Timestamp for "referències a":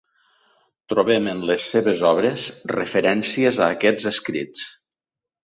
2.77-3.69